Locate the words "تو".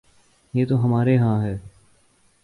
0.65-0.83